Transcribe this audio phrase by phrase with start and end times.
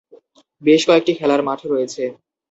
[0.61, 2.03] বেশ কয়েকটি খেলার মাঠ রয়েছে।